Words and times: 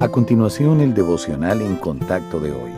A 0.00 0.08
continuación, 0.10 0.80
el 0.80 0.94
devocional 0.94 1.60
en 1.60 1.74
contacto 1.74 2.38
de 2.38 2.52
hoy. 2.52 2.70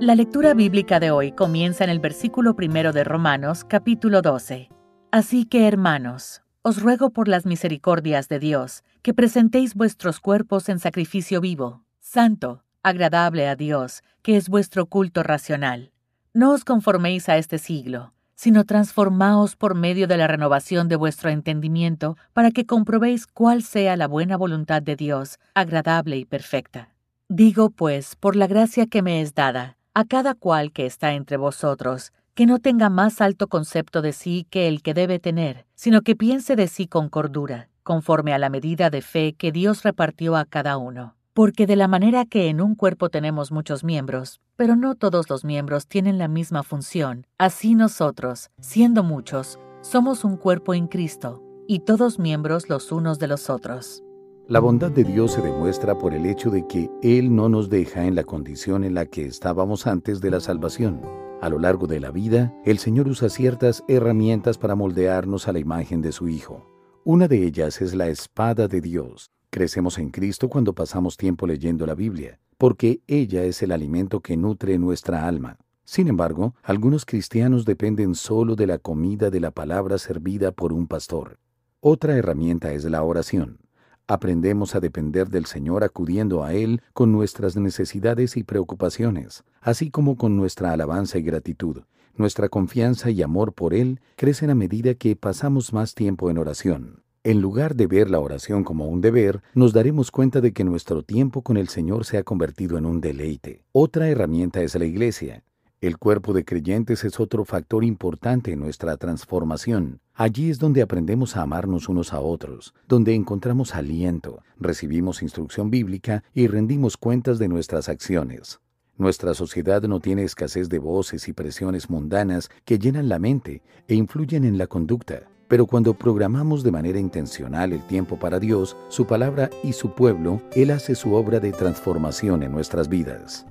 La 0.00 0.14
lectura 0.14 0.54
bíblica 0.54 0.98
de 0.98 1.10
hoy 1.10 1.32
comienza 1.32 1.84
en 1.84 1.90
el 1.90 2.00
versículo 2.00 2.56
primero 2.56 2.92
de 2.92 3.04
Romanos, 3.04 3.64
capítulo 3.64 4.22
12. 4.22 4.70
Así 5.10 5.44
que, 5.44 5.68
hermanos, 5.68 6.40
os 6.62 6.80
ruego 6.80 7.10
por 7.10 7.28
las 7.28 7.44
misericordias 7.44 8.30
de 8.30 8.38
Dios, 8.38 8.82
que 9.02 9.12
presentéis 9.12 9.74
vuestros 9.74 10.20
cuerpos 10.20 10.70
en 10.70 10.78
sacrificio 10.78 11.42
vivo, 11.42 11.84
santo, 12.00 12.64
agradable 12.82 13.46
a 13.46 13.54
Dios, 13.54 14.02
que 14.22 14.38
es 14.38 14.48
vuestro 14.48 14.86
culto 14.86 15.22
racional. 15.22 15.92
No 16.32 16.52
os 16.52 16.64
conforméis 16.64 17.28
a 17.28 17.36
este 17.36 17.58
siglo, 17.58 18.14
sino 18.38 18.62
transformaos 18.62 19.56
por 19.56 19.74
medio 19.74 20.06
de 20.06 20.16
la 20.16 20.28
renovación 20.28 20.86
de 20.86 20.94
vuestro 20.94 21.28
entendimiento, 21.28 22.16
para 22.32 22.52
que 22.52 22.66
comprobéis 22.66 23.26
cuál 23.26 23.64
sea 23.64 23.96
la 23.96 24.06
buena 24.06 24.36
voluntad 24.36 24.80
de 24.80 24.94
Dios, 24.94 25.40
agradable 25.54 26.18
y 26.18 26.24
perfecta. 26.24 26.94
Digo, 27.28 27.70
pues, 27.70 28.14
por 28.14 28.36
la 28.36 28.46
gracia 28.46 28.86
que 28.86 29.02
me 29.02 29.22
es 29.22 29.34
dada, 29.34 29.76
a 29.92 30.04
cada 30.04 30.34
cual 30.34 30.70
que 30.70 30.86
está 30.86 31.14
entre 31.14 31.36
vosotros, 31.36 32.12
que 32.34 32.46
no 32.46 32.60
tenga 32.60 32.90
más 32.90 33.20
alto 33.20 33.48
concepto 33.48 34.02
de 34.02 34.12
sí 34.12 34.46
que 34.48 34.68
el 34.68 34.82
que 34.82 34.94
debe 34.94 35.18
tener, 35.18 35.66
sino 35.74 36.02
que 36.02 36.14
piense 36.14 36.54
de 36.54 36.68
sí 36.68 36.86
con 36.86 37.08
cordura, 37.08 37.68
conforme 37.82 38.34
a 38.34 38.38
la 38.38 38.50
medida 38.50 38.88
de 38.88 39.02
fe 39.02 39.32
que 39.32 39.50
Dios 39.50 39.82
repartió 39.82 40.36
a 40.36 40.44
cada 40.44 40.76
uno. 40.76 41.17
Porque 41.38 41.68
de 41.68 41.76
la 41.76 41.86
manera 41.86 42.24
que 42.24 42.48
en 42.48 42.60
un 42.60 42.74
cuerpo 42.74 43.10
tenemos 43.10 43.52
muchos 43.52 43.84
miembros, 43.84 44.40
pero 44.56 44.74
no 44.74 44.96
todos 44.96 45.30
los 45.30 45.44
miembros 45.44 45.86
tienen 45.86 46.18
la 46.18 46.26
misma 46.26 46.64
función, 46.64 47.28
así 47.38 47.76
nosotros, 47.76 48.50
siendo 48.58 49.04
muchos, 49.04 49.56
somos 49.80 50.24
un 50.24 50.36
cuerpo 50.36 50.74
en 50.74 50.88
Cristo, 50.88 51.40
y 51.68 51.78
todos 51.78 52.18
miembros 52.18 52.68
los 52.68 52.90
unos 52.90 53.20
de 53.20 53.28
los 53.28 53.50
otros. 53.50 54.02
La 54.48 54.58
bondad 54.58 54.90
de 54.90 55.04
Dios 55.04 55.34
se 55.34 55.40
demuestra 55.40 55.96
por 55.96 56.12
el 56.12 56.26
hecho 56.26 56.50
de 56.50 56.66
que 56.66 56.90
Él 57.02 57.32
no 57.32 57.48
nos 57.48 57.70
deja 57.70 58.04
en 58.04 58.16
la 58.16 58.24
condición 58.24 58.82
en 58.82 58.94
la 58.94 59.06
que 59.06 59.24
estábamos 59.24 59.86
antes 59.86 60.20
de 60.20 60.32
la 60.32 60.40
salvación. 60.40 61.00
A 61.40 61.48
lo 61.48 61.60
largo 61.60 61.86
de 61.86 62.00
la 62.00 62.10
vida, 62.10 62.52
el 62.64 62.78
Señor 62.78 63.06
usa 63.06 63.28
ciertas 63.28 63.84
herramientas 63.86 64.58
para 64.58 64.74
moldearnos 64.74 65.46
a 65.46 65.52
la 65.52 65.60
imagen 65.60 66.02
de 66.02 66.10
su 66.10 66.28
Hijo. 66.28 66.66
Una 67.04 67.28
de 67.28 67.46
ellas 67.46 67.80
es 67.80 67.94
la 67.94 68.08
espada 68.08 68.66
de 68.66 68.80
Dios. 68.80 69.30
Crecemos 69.50 69.98
en 69.98 70.10
Cristo 70.10 70.50
cuando 70.50 70.74
pasamos 70.74 71.16
tiempo 71.16 71.46
leyendo 71.46 71.86
la 71.86 71.94
Biblia, 71.94 72.38
porque 72.58 73.00
ella 73.06 73.44
es 73.44 73.62
el 73.62 73.72
alimento 73.72 74.20
que 74.20 74.36
nutre 74.36 74.78
nuestra 74.78 75.26
alma. 75.26 75.56
Sin 75.84 76.08
embargo, 76.08 76.54
algunos 76.62 77.06
cristianos 77.06 77.64
dependen 77.64 78.14
solo 78.14 78.56
de 78.56 78.66
la 78.66 78.76
comida 78.78 79.30
de 79.30 79.40
la 79.40 79.50
palabra 79.50 79.96
servida 79.96 80.52
por 80.52 80.74
un 80.74 80.86
pastor. 80.86 81.38
Otra 81.80 82.14
herramienta 82.14 82.74
es 82.74 82.84
la 82.84 83.02
oración. 83.02 83.60
Aprendemos 84.06 84.74
a 84.74 84.80
depender 84.80 85.28
del 85.28 85.46
Señor 85.46 85.82
acudiendo 85.82 86.44
a 86.44 86.52
Él 86.52 86.82
con 86.92 87.10
nuestras 87.10 87.56
necesidades 87.56 88.36
y 88.36 88.42
preocupaciones, 88.42 89.44
así 89.62 89.90
como 89.90 90.16
con 90.18 90.36
nuestra 90.36 90.72
alabanza 90.72 91.16
y 91.16 91.22
gratitud. 91.22 91.84
Nuestra 92.14 92.50
confianza 92.50 93.10
y 93.10 93.22
amor 93.22 93.54
por 93.54 93.72
Él 93.72 94.00
crecen 94.16 94.50
a 94.50 94.54
medida 94.54 94.94
que 94.94 95.16
pasamos 95.16 95.72
más 95.72 95.94
tiempo 95.94 96.30
en 96.30 96.36
oración. 96.36 97.02
En 97.28 97.42
lugar 97.42 97.74
de 97.74 97.86
ver 97.86 98.08
la 98.08 98.20
oración 98.20 98.64
como 98.64 98.86
un 98.86 99.02
deber, 99.02 99.42
nos 99.52 99.74
daremos 99.74 100.10
cuenta 100.10 100.40
de 100.40 100.54
que 100.54 100.64
nuestro 100.64 101.02
tiempo 101.02 101.42
con 101.42 101.58
el 101.58 101.68
Señor 101.68 102.06
se 102.06 102.16
ha 102.16 102.22
convertido 102.22 102.78
en 102.78 102.86
un 102.86 103.02
deleite. 103.02 103.64
Otra 103.72 104.08
herramienta 104.08 104.62
es 104.62 104.74
la 104.76 104.86
iglesia. 104.86 105.44
El 105.82 105.98
cuerpo 105.98 106.32
de 106.32 106.46
creyentes 106.46 107.04
es 107.04 107.20
otro 107.20 107.44
factor 107.44 107.84
importante 107.84 108.52
en 108.52 108.60
nuestra 108.60 108.96
transformación. 108.96 110.00
Allí 110.14 110.48
es 110.48 110.58
donde 110.58 110.80
aprendemos 110.80 111.36
a 111.36 111.42
amarnos 111.42 111.90
unos 111.90 112.14
a 112.14 112.20
otros, 112.20 112.72
donde 112.88 113.14
encontramos 113.14 113.74
aliento, 113.74 114.42
recibimos 114.58 115.22
instrucción 115.22 115.68
bíblica 115.68 116.24
y 116.32 116.46
rendimos 116.46 116.96
cuentas 116.96 117.38
de 117.38 117.48
nuestras 117.48 117.90
acciones. 117.90 118.58
Nuestra 118.96 119.34
sociedad 119.34 119.82
no 119.82 120.00
tiene 120.00 120.22
escasez 120.22 120.70
de 120.70 120.78
voces 120.78 121.28
y 121.28 121.34
presiones 121.34 121.90
mundanas 121.90 122.48
que 122.64 122.78
llenan 122.78 123.10
la 123.10 123.18
mente 123.18 123.60
e 123.86 123.96
influyen 123.96 124.46
en 124.46 124.56
la 124.56 124.66
conducta. 124.66 125.28
Pero 125.48 125.66
cuando 125.66 125.94
programamos 125.94 126.62
de 126.62 126.70
manera 126.70 127.00
intencional 127.00 127.72
el 127.72 127.82
tiempo 127.86 128.18
para 128.18 128.38
Dios, 128.38 128.76
su 128.88 129.06
palabra 129.06 129.50
y 129.64 129.72
su 129.72 129.94
pueblo, 129.94 130.42
Él 130.54 130.70
hace 130.70 130.94
su 130.94 131.14
obra 131.14 131.40
de 131.40 131.52
transformación 131.52 132.42
en 132.42 132.52
nuestras 132.52 132.88
vidas. 132.88 133.46